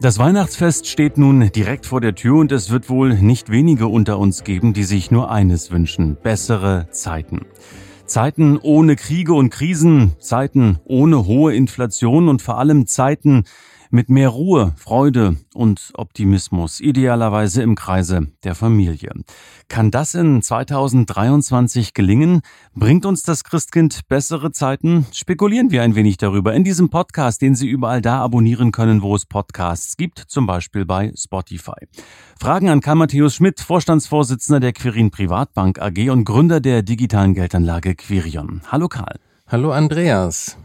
[0.00, 4.18] Das Weihnachtsfest steht nun direkt vor der Tür und es wird wohl nicht wenige unter
[4.18, 7.46] uns geben, die sich nur eines wünschen, bessere Zeiten.
[8.04, 13.44] Zeiten ohne Kriege und Krisen, Zeiten ohne hohe Inflation und vor allem Zeiten,
[13.94, 19.12] mit mehr Ruhe, Freude und Optimismus, idealerweise im Kreise der Familie.
[19.68, 22.42] Kann das in 2023 gelingen?
[22.74, 25.06] Bringt uns das Christkind bessere Zeiten?
[25.12, 29.14] Spekulieren wir ein wenig darüber in diesem Podcast, den Sie überall da abonnieren können, wo
[29.14, 31.86] es Podcasts gibt, zum Beispiel bei Spotify.
[32.38, 37.94] Fragen an Karl Matthäus Schmidt, Vorstandsvorsitzender der Quirin Privatbank AG und Gründer der digitalen Geldanlage
[37.94, 38.62] Quirion.
[38.72, 39.20] Hallo Karl.
[39.46, 40.56] Hallo Andreas.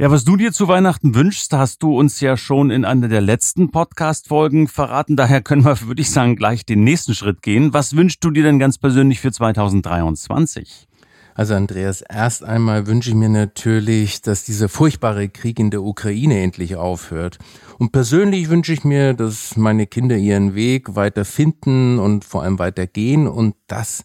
[0.00, 3.20] Ja, was du dir zu Weihnachten wünschst, hast du uns ja schon in einer der
[3.20, 5.16] letzten Podcast-Folgen verraten.
[5.16, 7.74] Daher können wir, würde ich sagen, gleich den nächsten Schritt gehen.
[7.74, 10.86] Was wünschst du dir denn ganz persönlich für 2023?
[11.34, 16.42] Also Andreas, erst einmal wünsche ich mir natürlich, dass dieser furchtbare Krieg in der Ukraine
[16.42, 17.38] endlich aufhört.
[17.78, 22.60] Und persönlich wünsche ich mir, dass meine Kinder ihren Weg weiter finden und vor allem
[22.60, 24.04] weiter gehen und dass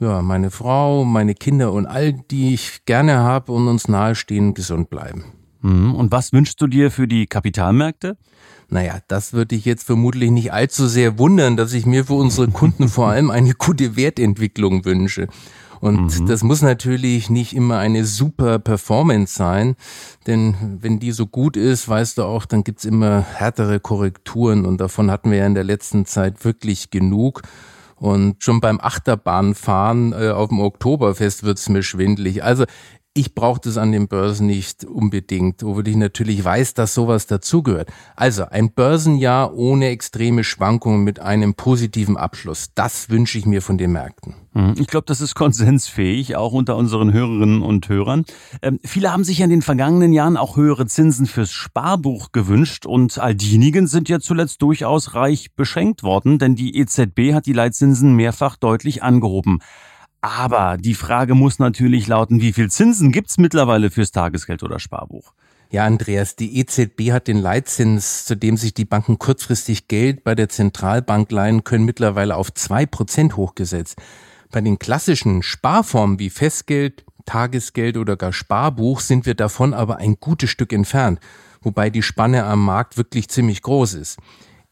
[0.00, 4.90] ja, meine Frau, meine Kinder und all die ich gerne habe und uns nahestehen, gesund
[4.90, 5.24] bleiben.
[5.62, 5.94] Mhm.
[5.94, 8.16] Und was wünschst du dir für die Kapitalmärkte?
[8.68, 12.48] Naja, das würde ich jetzt vermutlich nicht allzu sehr wundern, dass ich mir für unsere
[12.48, 15.28] Kunden vor allem eine gute Wertentwicklung wünsche.
[15.80, 16.26] Und mhm.
[16.26, 19.76] das muss natürlich nicht immer eine super Performance sein,
[20.26, 24.80] denn wenn die so gut ist, weißt du auch, dann gibt's immer härtere Korrekturen und
[24.80, 27.42] davon hatten wir ja in der letzten Zeit wirklich genug.
[27.96, 32.42] Und schon beim Achterbahnfahren äh, auf dem Oktoberfest wird's mir schwindlig.
[32.42, 32.64] Also
[33.16, 37.88] ich brauche das an den Börsen nicht unbedingt, obwohl ich natürlich weiß, dass sowas dazugehört.
[38.16, 42.70] Also ein Börsenjahr ohne extreme Schwankungen mit einem positiven Abschluss.
[42.74, 44.34] Das wünsche ich mir von den Märkten.
[44.52, 44.74] Mhm.
[44.78, 48.24] Ich glaube, das ist konsensfähig, auch unter unseren Hörerinnen und Hörern.
[48.62, 53.18] Ähm, viele haben sich in den vergangenen Jahren auch höhere Zinsen fürs Sparbuch gewünscht und
[53.18, 58.16] all diejenigen sind ja zuletzt durchaus reich beschenkt worden, denn die EZB hat die Leitzinsen
[58.16, 59.60] mehrfach deutlich angehoben.
[60.24, 65.34] Aber die Frage muss natürlich lauten, wie viel Zinsen gibt's mittlerweile fürs Tagesgeld oder Sparbuch?
[65.68, 70.34] Ja, Andreas, die EZB hat den Leitzins, zu dem sich die Banken kurzfristig Geld bei
[70.34, 74.00] der Zentralbank leihen können, mittlerweile auf zwei Prozent hochgesetzt.
[74.50, 80.16] Bei den klassischen Sparformen wie Festgeld, Tagesgeld oder gar Sparbuch sind wir davon aber ein
[80.20, 81.20] gutes Stück entfernt,
[81.60, 84.18] wobei die Spanne am Markt wirklich ziemlich groß ist.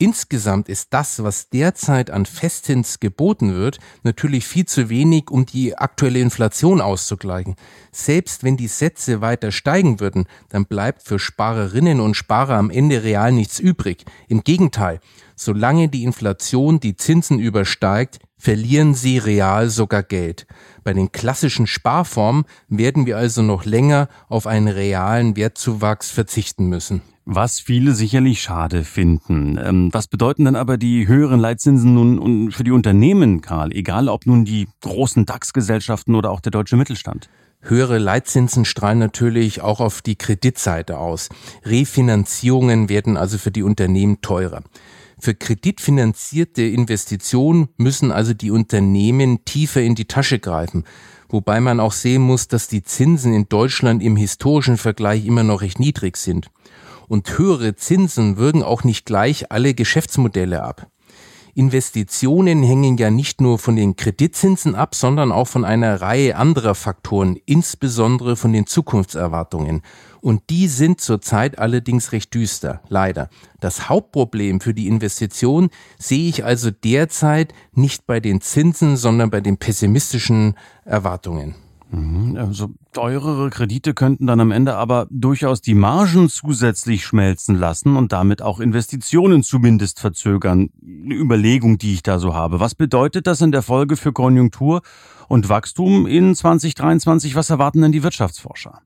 [0.02, 5.78] Insgesamt ist das, was derzeit an Festzins geboten wird, natürlich viel zu wenig, um die
[5.78, 7.54] aktuelle Inflation auszugleichen.
[7.92, 13.04] Selbst wenn die Sätze weiter steigen würden, dann bleibt für Sparerinnen und Sparer am Ende
[13.04, 14.04] real nichts übrig.
[14.26, 14.98] Im Gegenteil,
[15.36, 20.48] solange die Inflation die Zinsen übersteigt, verlieren sie real sogar Geld.
[20.82, 27.02] Bei den klassischen Sparformen werden wir also noch länger auf einen realen Wertzuwachs verzichten müssen.
[27.24, 29.56] Was viele sicherlich schade finden.
[29.62, 33.72] Ähm, was bedeuten dann aber die höheren Leitzinsen nun für die Unternehmen, Karl?
[33.72, 37.28] Egal ob nun die großen DAX-Gesellschaften oder auch der deutsche Mittelstand.
[37.60, 41.28] Höhere Leitzinsen strahlen natürlich auch auf die Kreditseite aus.
[41.64, 44.64] Refinanzierungen werden also für die Unternehmen teurer.
[45.20, 50.82] Für kreditfinanzierte Investitionen müssen also die Unternehmen tiefer in die Tasche greifen.
[51.28, 55.62] Wobei man auch sehen muss, dass die Zinsen in Deutschland im historischen Vergleich immer noch
[55.62, 56.50] recht niedrig sind.
[57.12, 60.86] Und höhere Zinsen wirken auch nicht gleich alle Geschäftsmodelle ab.
[61.52, 66.74] Investitionen hängen ja nicht nur von den Kreditzinsen ab, sondern auch von einer Reihe anderer
[66.74, 69.82] Faktoren, insbesondere von den Zukunftserwartungen.
[70.22, 73.28] Und die sind zurzeit allerdings recht düster, leider.
[73.60, 75.68] Das Hauptproblem für die Investition
[75.98, 80.54] sehe ich also derzeit nicht bei den Zinsen, sondern bei den pessimistischen
[80.86, 81.56] Erwartungen.
[81.92, 87.96] Mhm, also teurere Kredite könnten dann am Ende aber durchaus die Margen zusätzlich schmelzen lassen
[87.96, 90.70] und damit auch Investitionen zumindest verzögern.
[90.82, 92.60] Eine Überlegung, die ich da so habe.
[92.60, 94.80] Was bedeutet das in der Folge für Konjunktur
[95.28, 97.34] und Wachstum in 2023?
[97.34, 98.80] Was erwarten denn die Wirtschaftsforscher?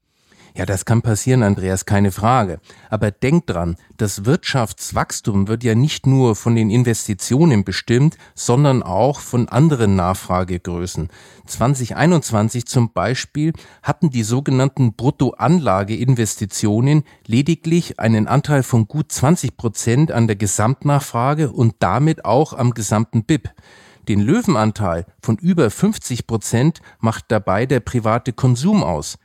[0.56, 2.60] Ja, das kann passieren, Andreas, keine Frage.
[2.88, 9.20] Aber denk dran, das Wirtschaftswachstum wird ja nicht nur von den Investitionen bestimmt, sondern auch
[9.20, 11.10] von anderen Nachfragegrößen.
[11.46, 20.26] 2021 zum Beispiel hatten die sogenannten Bruttoanlageinvestitionen lediglich einen Anteil von gut 20 Prozent an
[20.26, 23.50] der Gesamtnachfrage und damit auch am gesamten BIP.
[24.08, 29.18] Den Löwenanteil von über 50 Prozent macht dabei der private Konsum aus.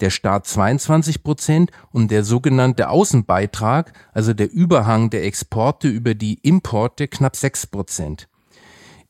[0.00, 6.38] Der Staat 22 Prozent und der sogenannte Außenbeitrag, also der Überhang der Exporte über die
[6.42, 8.28] Importe, knapp 6 Prozent.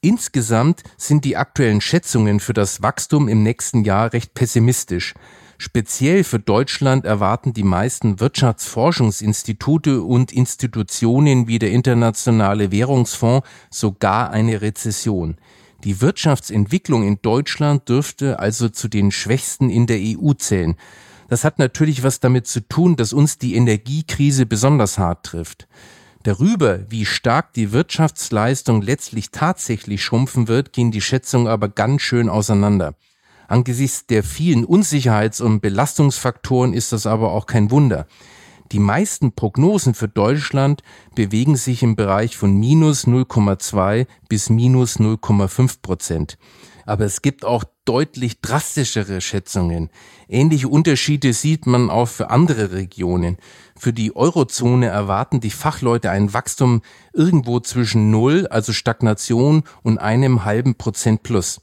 [0.00, 5.14] Insgesamt sind die aktuellen Schätzungen für das Wachstum im nächsten Jahr recht pessimistisch.
[5.58, 14.62] Speziell für Deutschland erwarten die meisten Wirtschaftsforschungsinstitute und Institutionen wie der Internationale Währungsfonds sogar eine
[14.62, 15.36] Rezession.
[15.84, 20.74] Die Wirtschaftsentwicklung in Deutschland dürfte also zu den schwächsten in der EU zählen.
[21.28, 25.68] Das hat natürlich was damit zu tun, dass uns die Energiekrise besonders hart trifft.
[26.24, 32.28] Darüber, wie stark die Wirtschaftsleistung letztlich tatsächlich schrumpfen wird, gehen die Schätzungen aber ganz schön
[32.28, 32.94] auseinander.
[33.46, 38.06] Angesichts der vielen Unsicherheits- und Belastungsfaktoren ist das aber auch kein Wunder.
[38.72, 40.82] Die meisten Prognosen für Deutschland
[41.14, 46.38] bewegen sich im Bereich von minus 0,2 bis minus 0,5 Prozent.
[46.84, 49.90] Aber es gibt auch deutlich drastischere Schätzungen.
[50.28, 53.38] Ähnliche Unterschiede sieht man auch für andere Regionen.
[53.76, 56.82] Für die Eurozone erwarten die Fachleute ein Wachstum
[57.14, 61.60] irgendwo zwischen Null, also Stagnation, und einem halben Prozent plus.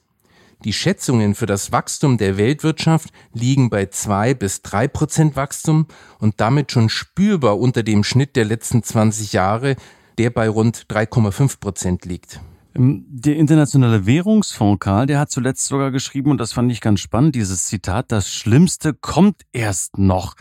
[0.64, 5.88] Die Schätzungen für das Wachstum der Weltwirtschaft liegen bei zwei bis drei Prozent Wachstum
[6.20, 9.76] und damit schon spürbar unter dem Schnitt der letzten 20 Jahre,
[10.18, 12.40] der bei rund 3,5 Prozent liegt.
[12.76, 17.00] Ähm, der Internationale Währungsfonds, Karl, der hat zuletzt sogar geschrieben, und das fand ich ganz
[17.00, 20.36] spannend, dieses Zitat, das Schlimmste kommt erst noch.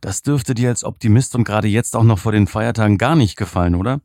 [0.00, 3.36] Das dürfte dir als Optimist und gerade jetzt auch noch vor den Feiertagen gar nicht
[3.36, 4.00] gefallen, oder?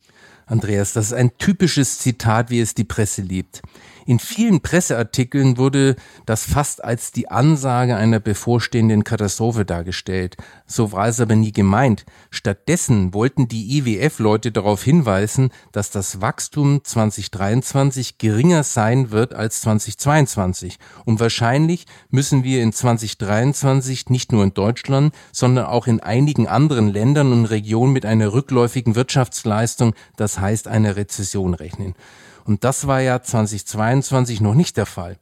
[0.45, 3.61] Andreas, das ist ein typisches Zitat, wie es die Presse liebt.
[4.07, 5.95] In vielen Presseartikeln wurde
[6.27, 10.37] das fast als die Ansage einer bevorstehenden Katastrophe dargestellt.
[10.67, 12.05] So war es aber nie gemeint.
[12.29, 20.77] Stattdessen wollten die IWF-Leute darauf hinweisen, dass das Wachstum 2023 geringer sein wird als 2022.
[21.05, 26.89] Und wahrscheinlich müssen wir in 2023 nicht nur in Deutschland, sondern auch in einigen anderen
[26.89, 31.95] Ländern und Regionen mit einer rückläufigen Wirtschaftsleistung, das heißt einer Rezession rechnen.
[32.45, 35.17] Und das war ja 2022 noch nicht der Fall.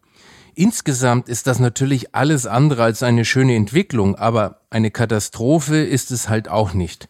[0.56, 6.30] Insgesamt ist das natürlich alles andere als eine schöne Entwicklung, aber eine Katastrophe ist es
[6.30, 7.08] halt auch nicht.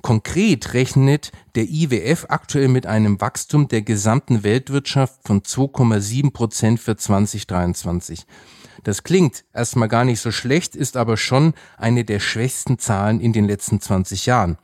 [0.00, 6.96] Konkret rechnet der IWF aktuell mit einem Wachstum der gesamten Weltwirtschaft von 2,7 Prozent für
[6.96, 8.26] 2023.
[8.82, 13.32] Das klingt erstmal gar nicht so schlecht, ist aber schon eine der schwächsten Zahlen in
[13.32, 14.58] den letzten 20 Jahren.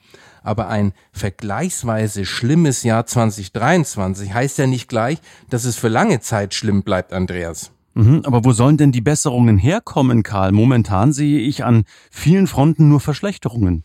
[0.48, 5.18] Aber ein vergleichsweise schlimmes Jahr 2023 heißt ja nicht gleich,
[5.50, 7.70] dass es für lange Zeit schlimm bleibt, Andreas.
[7.92, 10.52] Mhm, aber wo sollen denn die Besserungen herkommen, Karl?
[10.52, 13.84] Momentan sehe ich an vielen Fronten nur Verschlechterungen.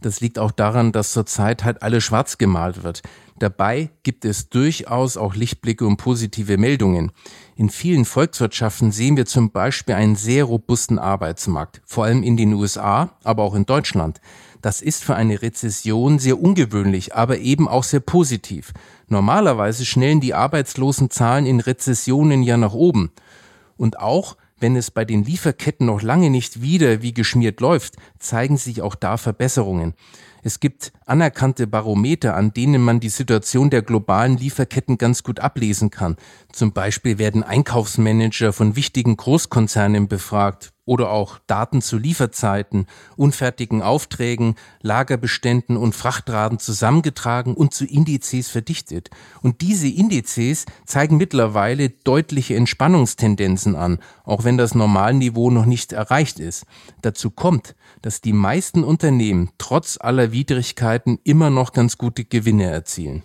[0.00, 3.02] Das liegt auch daran, dass zurzeit halt alles schwarz gemalt wird.
[3.38, 7.12] Dabei gibt es durchaus auch Lichtblicke und positive Meldungen.
[7.56, 12.52] In vielen Volkswirtschaften sehen wir zum Beispiel einen sehr robusten Arbeitsmarkt, vor allem in den
[12.54, 14.20] USA, aber auch in Deutschland.
[14.60, 18.72] Das ist für eine Rezession sehr ungewöhnlich, aber eben auch sehr positiv.
[19.06, 23.12] Normalerweise schnellen die Arbeitslosenzahlen in Rezessionen ja nach oben.
[23.76, 28.56] Und auch wenn es bei den Lieferketten noch lange nicht wieder wie geschmiert läuft, zeigen
[28.56, 29.94] sich auch da Verbesserungen.
[30.42, 35.90] Es gibt anerkannte Barometer, an denen man die Situation der globalen Lieferketten ganz gut ablesen
[35.90, 36.16] kann.
[36.52, 44.54] Zum Beispiel werden Einkaufsmanager von wichtigen Großkonzernen befragt oder auch Daten zu Lieferzeiten, unfertigen Aufträgen,
[44.80, 49.10] Lagerbeständen und Frachtraten zusammengetragen und zu Indizes verdichtet.
[49.42, 56.40] Und diese Indizes zeigen mittlerweile deutliche Entspannungstendenzen an, auch wenn das Normalniveau noch nicht erreicht
[56.40, 56.64] ist.
[57.02, 63.22] Dazu kommt, dass die meisten Unternehmen trotz aller Widrigkeiten immer noch ganz gute Gewinne erzielen.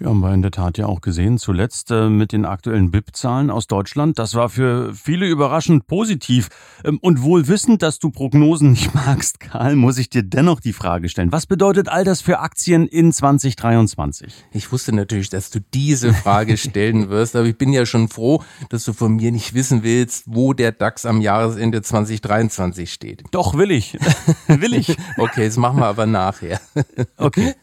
[0.00, 3.48] Ja, haben wir in der Tat ja auch gesehen, zuletzt äh, mit den aktuellen BIP-Zahlen
[3.48, 4.18] aus Deutschland.
[4.18, 6.48] Das war für viele überraschend positiv.
[6.84, 10.72] Ähm, und wohl wissend, dass du Prognosen nicht magst, Karl, muss ich dir dennoch die
[10.72, 11.30] Frage stellen.
[11.30, 14.32] Was bedeutet all das für Aktien in 2023?
[14.52, 18.42] Ich wusste natürlich, dass du diese Frage stellen wirst, aber ich bin ja schon froh,
[18.70, 23.22] dass du von mir nicht wissen willst, wo der DAX am Jahresende 2023 steht.
[23.30, 23.96] Doch, will ich.
[24.48, 24.96] will ich.
[25.18, 26.60] okay, das machen wir aber nachher.
[27.16, 27.54] okay.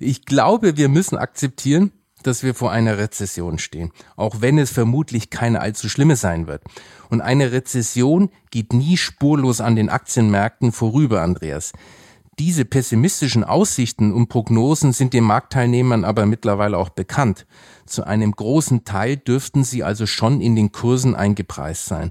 [0.00, 1.92] Ich glaube, wir müssen akzeptieren, akzeptieren,
[2.24, 6.62] dass wir vor einer Rezession stehen, auch wenn es vermutlich keine allzu schlimme sein wird.
[7.08, 11.72] Und eine Rezession geht nie spurlos an den Aktienmärkten vorüber, Andreas.
[12.38, 17.46] Diese pessimistischen Aussichten und Prognosen sind den Marktteilnehmern aber mittlerweile auch bekannt.
[17.86, 22.10] Zu einem großen Teil dürften sie also schon in den Kursen eingepreist sein.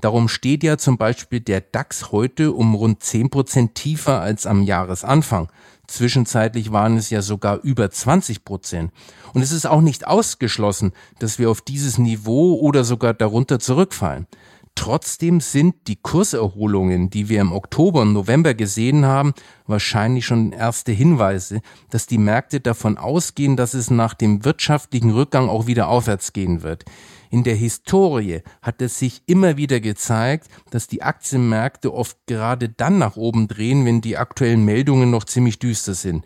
[0.00, 4.62] Darum steht ja zum Beispiel der DAX heute um rund 10 Prozent tiefer als am
[4.62, 5.48] Jahresanfang.
[5.90, 8.92] Zwischenzeitlich waren es ja sogar über 20 Prozent.
[9.34, 14.28] Und es ist auch nicht ausgeschlossen, dass wir auf dieses Niveau oder sogar darunter zurückfallen.
[14.76, 19.34] Trotzdem sind die Kurserholungen, die wir im Oktober und November gesehen haben,
[19.66, 25.48] wahrscheinlich schon erste Hinweise, dass die Märkte davon ausgehen, dass es nach dem wirtschaftlichen Rückgang
[25.48, 26.84] auch wieder aufwärts gehen wird.
[27.30, 32.98] In der Historie hat es sich immer wieder gezeigt, dass die Aktienmärkte oft gerade dann
[32.98, 36.24] nach oben drehen, wenn die aktuellen Meldungen noch ziemlich düster sind.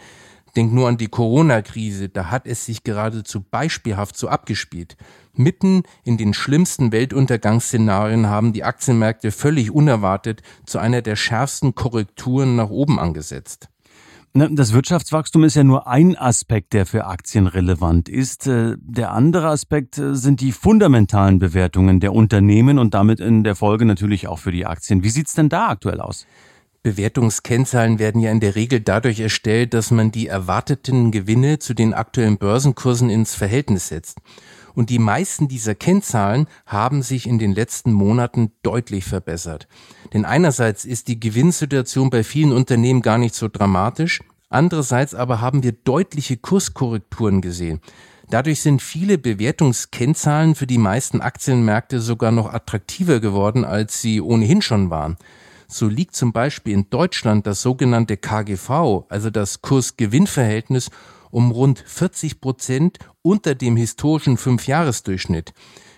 [0.57, 4.97] Denk nur an die Corona-Krise, da hat es sich geradezu beispielhaft so abgespielt.
[5.35, 12.57] Mitten in den schlimmsten Weltuntergangsszenarien haben die Aktienmärkte völlig unerwartet zu einer der schärfsten Korrekturen
[12.57, 13.69] nach oben angesetzt.
[14.37, 18.49] Das Wirtschaftswachstum ist ja nur ein Aspekt, der für Aktien relevant ist.
[18.49, 23.55] Äh, der andere Aspekt äh, sind die fundamentalen Bewertungen der Unternehmen und damit in der
[23.55, 25.05] Folge natürlich auch für die Aktien.
[25.05, 26.27] Wie sieht's denn da aktuell aus?
[26.83, 31.95] Bewertungskennzahlen werden ja in der Regel dadurch erstellt, dass man die erwarteten Gewinne zu den
[31.95, 34.19] aktuellen Börsenkursen ins Verhältnis setzt.
[34.75, 39.69] Und die meisten dieser Kennzahlen haben sich in den letzten Monaten deutlich verbessert.
[40.13, 45.63] Denn einerseits ist die Gewinnsituation bei vielen Unternehmen gar nicht so dramatisch, andererseits aber haben
[45.63, 47.81] wir deutliche Kurskorrekturen gesehen.
[48.31, 54.63] Dadurch sind viele Bewertungskennzahlen für die meisten Aktienmärkte sogar noch attraktiver geworden, als sie ohnehin
[54.63, 55.17] schon waren.
[55.69, 60.91] So liegt zum Beispiel in Deutschland das sogenannte KGV, also das Kurs-Gewinn-Verhältnis,
[61.35, 65.53] um rund 40 Prozent unter dem historischen Fünfjahresdurchschnitt.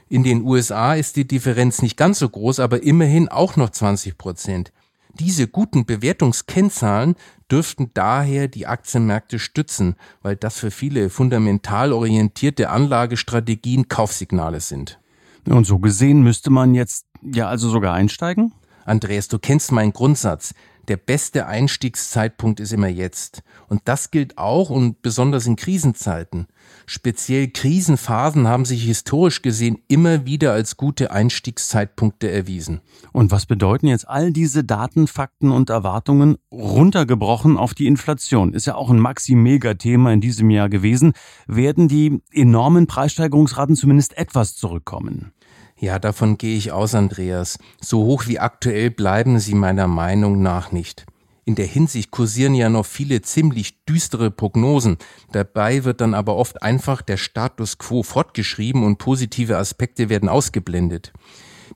[0.08, 4.16] In den USA ist die Differenz nicht ganz so groß, aber immerhin auch noch 20
[4.16, 4.72] Prozent.
[5.12, 7.16] Diese guten Bewertungskennzahlen
[7.50, 14.98] dürften daher die Aktienmärkte stützen, weil das für viele fundamental orientierte Anlagestrategien Kaufsignale sind.
[15.46, 18.52] Und so gesehen müsste man jetzt ja also sogar einsteigen?
[18.86, 20.54] Andreas, du kennst meinen Grundsatz
[20.88, 23.42] der beste Einstiegszeitpunkt ist immer jetzt.
[23.68, 26.46] Und das gilt auch und besonders in Krisenzeiten.
[26.86, 32.80] Speziell Krisenphasen haben sich historisch gesehen immer wieder als gute Einstiegszeitpunkte erwiesen.
[33.12, 38.52] Und was bedeuten jetzt all diese Daten, Fakten und Erwartungen runtergebrochen auf die Inflation?
[38.52, 41.12] Ist ja auch ein Maxi-Mega-Thema in diesem Jahr gewesen.
[41.46, 45.32] Werden die enormen Preissteigerungsraten zumindest etwas zurückkommen?
[45.78, 47.58] Ja, davon gehe ich aus, Andreas.
[47.82, 51.04] So hoch wie aktuell bleiben sie meiner Meinung nach nicht.
[51.44, 54.96] In der Hinsicht kursieren ja noch viele ziemlich düstere Prognosen.
[55.30, 61.12] Dabei wird dann aber oft einfach der Status quo fortgeschrieben und positive Aspekte werden ausgeblendet.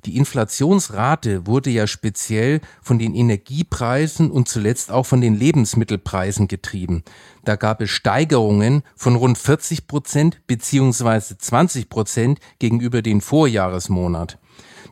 [0.05, 7.03] Die Inflationsrate wurde ja speziell von den Energiepreisen und zuletzt auch von den Lebensmittelpreisen getrieben.
[7.45, 14.39] Da gab es Steigerungen von rund 40 Prozent beziehungsweise 20 Prozent gegenüber den Vorjahresmonat.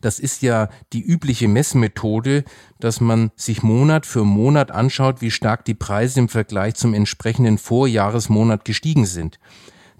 [0.00, 2.44] Das ist ja die übliche Messmethode,
[2.78, 7.58] dass man sich Monat für Monat anschaut, wie stark die Preise im Vergleich zum entsprechenden
[7.58, 9.38] Vorjahresmonat gestiegen sind.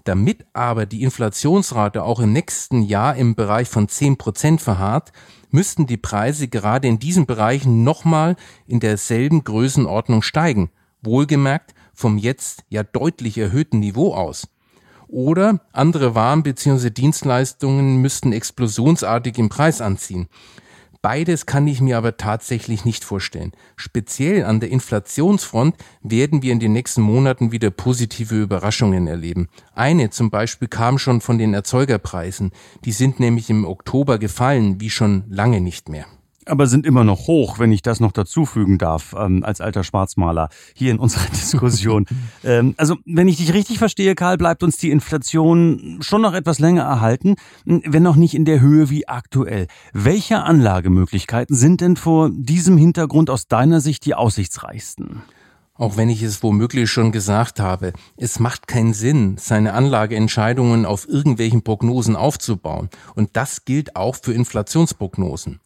[0.03, 5.11] Damit aber die Inflationsrate auch im nächsten Jahr im Bereich von 10 Prozent verharrt,
[5.51, 8.35] müssten die Preise gerade in diesen Bereichen nochmal
[8.67, 10.69] in derselben Größenordnung steigen.
[11.01, 14.47] Wohlgemerkt vom jetzt ja deutlich erhöhten Niveau aus.
[15.07, 16.91] Oder andere Waren bzw.
[16.91, 20.27] Dienstleistungen müssten explosionsartig im Preis anziehen.
[21.01, 23.53] Beides kann ich mir aber tatsächlich nicht vorstellen.
[23.77, 29.47] Speziell an der Inflationsfront werden wir in den nächsten Monaten wieder positive Überraschungen erleben.
[29.73, 32.51] Eine zum Beispiel kam schon von den Erzeugerpreisen.
[32.83, 36.05] Die sind nämlich im Oktober gefallen, wie schon lange nicht mehr
[36.49, 40.49] aber sind immer noch hoch, wenn ich das noch dazufügen darf, ähm, als alter Schwarzmaler
[40.73, 42.05] hier in unserer Diskussion.
[42.43, 46.59] ähm, also, wenn ich dich richtig verstehe, Karl, bleibt uns die Inflation schon noch etwas
[46.59, 49.67] länger erhalten, wenn noch nicht in der Höhe wie aktuell.
[49.93, 55.23] Welche Anlagemöglichkeiten sind denn vor diesem Hintergrund aus deiner Sicht die aussichtsreichsten?
[55.79, 61.07] Auch wenn ich es womöglich schon gesagt habe, es macht keinen Sinn, seine Anlageentscheidungen auf
[61.07, 62.89] irgendwelchen Prognosen aufzubauen.
[63.15, 65.61] Und das gilt auch für Inflationsprognosen.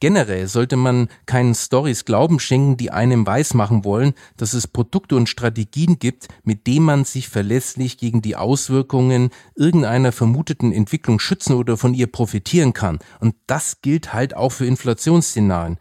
[0.00, 5.28] Generell sollte man keinen Stories Glauben schenken, die einem weismachen wollen, dass es Produkte und
[5.28, 11.76] Strategien gibt, mit denen man sich verlässlich gegen die Auswirkungen irgendeiner vermuteten Entwicklung schützen oder
[11.76, 12.98] von ihr profitieren kann.
[13.20, 15.78] Und das gilt halt auch für Inflationsszenarien.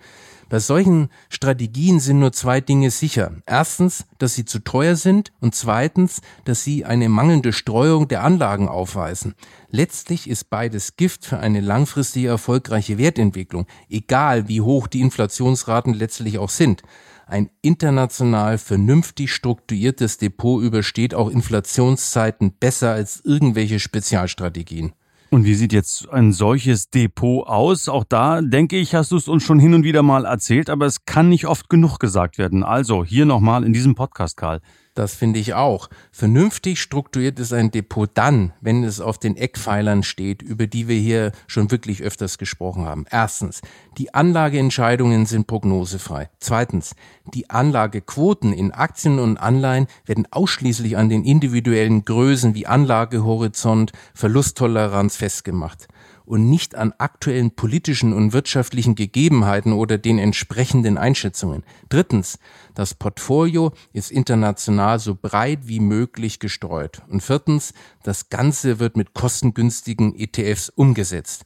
[0.50, 3.34] Bei solchen Strategien sind nur zwei Dinge sicher.
[3.46, 8.70] Erstens, dass sie zu teuer sind und zweitens, dass sie eine mangelnde Streuung der Anlagen
[8.70, 9.36] aufweisen.
[9.70, 16.38] Letztlich ist beides Gift für eine langfristig erfolgreiche Wertentwicklung, egal wie hoch die Inflationsraten letztlich
[16.38, 16.82] auch sind.
[17.26, 24.94] Ein international vernünftig strukturiertes Depot übersteht auch Inflationszeiten besser als irgendwelche Spezialstrategien.
[25.30, 27.90] Und wie sieht jetzt ein solches Depot aus?
[27.90, 30.86] Auch da, denke ich, hast du es uns schon hin und wieder mal erzählt, aber
[30.86, 32.64] es kann nicht oft genug gesagt werden.
[32.64, 34.62] Also hier nochmal in diesem Podcast, Karl.
[34.98, 35.92] Das finde ich auch.
[36.12, 40.98] Vernünftig strukturiert ist ein Depot dann, wenn es auf den Eckpfeilern steht, über die wir
[40.98, 43.06] hier schon wirklich öfters gesprochen haben.
[43.12, 43.62] Erstens,
[44.00, 46.32] die Anlageentscheidungen sind prognosefrei.
[46.40, 46.96] Zweitens,
[47.32, 55.16] die Anlagequoten in Aktien und Anleihen werden ausschließlich an den individuellen Größen wie Anlagehorizont, Verlusttoleranz
[55.16, 55.88] festgemacht
[56.28, 61.64] und nicht an aktuellen politischen und wirtschaftlichen Gegebenheiten oder den entsprechenden Einschätzungen.
[61.90, 62.38] Drittens,
[62.76, 67.02] das Portfolio ist international so breit wie möglich gestreut.
[67.10, 71.46] Und viertens, das Ganze wird mit kostengünstigen ETFs umgesetzt.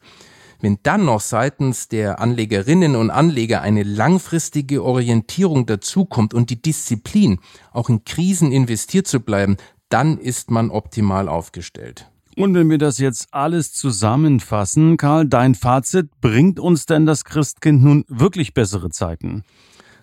[0.61, 7.39] Wenn dann noch seitens der Anlegerinnen und Anleger eine langfristige Orientierung dazukommt und die Disziplin,
[7.71, 9.57] auch in Krisen investiert zu bleiben,
[9.89, 12.10] dann ist man optimal aufgestellt.
[12.37, 17.83] Und wenn wir das jetzt alles zusammenfassen, Karl, dein Fazit, bringt uns denn das Christkind
[17.83, 19.43] nun wirklich bessere Zeiten?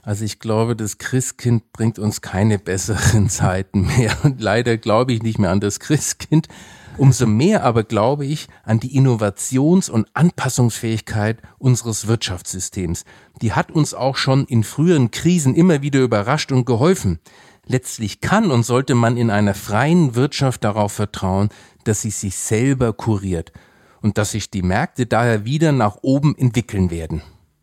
[0.02, 4.16] Also ich glaube, das Christkind bringt uns keine besseren Zeiten mehr.
[4.23, 6.49] Und leider glaube ich nicht mehr an das Christkind.
[6.97, 13.04] Umso mehr aber glaube ich an die Innovations- und Anpassungsfähigkeit unseres Wirtschaftssystems.
[13.40, 17.20] Die hat uns auch schon in früheren Krisen immer wieder überrascht und geholfen.
[17.68, 21.50] Letztlich kann und sollte man in einer freien Wirtschaft darauf vertrauen,
[21.84, 23.52] dass sie sich selber kuriert
[24.00, 27.20] und dass sich die Märkte daher wieder nach oben entwickeln werden.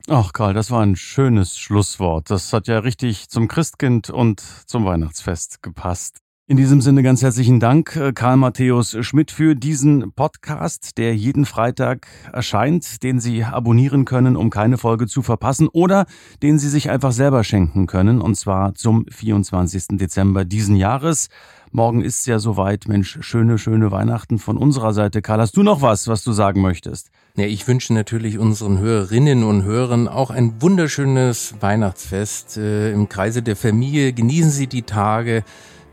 [0.08, 2.30] Ach Karl, das war ein schönes Schlusswort.
[2.30, 6.20] Das hat ja richtig zum Christkind und zum Weihnachtsfest gepasst.
[6.48, 11.44] In diesem Sinne ganz herzlichen Dank, äh, Karl Matthäus Schmidt, für diesen Podcast, der jeden
[11.48, 16.06] Freitag erscheint, den Sie abonnieren können, um keine Folge zu verpassen oder
[16.44, 19.98] den Sie sich einfach selber schenken können, und zwar zum 24.
[19.98, 21.30] Dezember diesen Jahres.
[21.72, 22.88] Morgen ist es ja soweit.
[22.88, 25.24] Mensch, schöne, schöne Weihnachten von unserer Seite.
[25.24, 27.10] Karl, hast du noch was, was du sagen möchtest?
[27.36, 33.42] Ja, ich wünsche natürlich unseren Hörerinnen und Hörern auch ein wunderschönes Weihnachtsfest äh, im Kreise
[33.42, 34.14] der Familie.
[34.14, 35.44] Genießen Sie die Tage.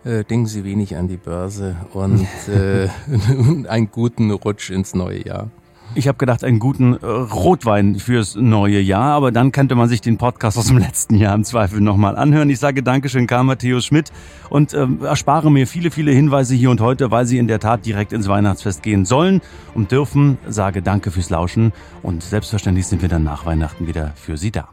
[0.04, 2.88] Äh, denken Sie wenig an die Börse und äh,
[3.68, 5.50] einen guten Rutsch ins neue Jahr.
[5.94, 10.00] Ich habe gedacht, einen guten äh, Rotwein fürs neue Jahr, aber dann könnte man sich
[10.00, 12.48] den Podcast aus dem letzten Jahr im Zweifel nochmal anhören.
[12.50, 14.10] Ich sage Dankeschön, Karl Matthäus Schmidt
[14.48, 17.84] und äh, erspare mir viele, viele Hinweise hier und heute, weil Sie in der Tat
[17.84, 19.40] direkt ins Weihnachtsfest gehen sollen
[19.74, 20.38] und dürfen.
[20.48, 24.68] Sage Danke fürs Lauschen und selbstverständlich sind wir dann nach Weihnachten wieder für Sie da.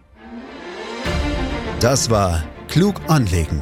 [1.82, 3.62] Das war Klug anlegen.